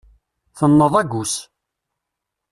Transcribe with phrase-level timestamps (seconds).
[0.57, 1.35] Tenneḍ agus.